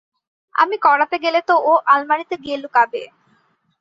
[0.55, 3.01] আমি করাতে গেলে তো ও আলমারিতে গিয়ে লুকাবে।